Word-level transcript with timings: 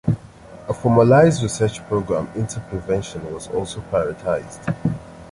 A 0.67 0.73
formalized 0.73 1.43
research 1.43 1.77
program 1.87 2.27
into 2.35 2.59
prevention 2.61 3.31
was 3.31 3.47
also 3.49 3.81
prioritized. 3.91 4.65